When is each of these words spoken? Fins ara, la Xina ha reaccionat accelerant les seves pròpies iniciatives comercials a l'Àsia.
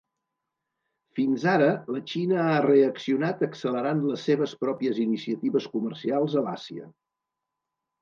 Fins 1.19 1.45
ara, 1.51 1.67
la 1.97 2.01
Xina 2.13 2.39
ha 2.47 2.57
reaccionat 2.67 3.45
accelerant 3.49 4.03
les 4.09 4.27
seves 4.31 4.59
pròpies 4.65 5.05
iniciatives 5.07 5.73
comercials 5.79 6.43
a 6.43 6.47
l'Àsia. 6.51 6.93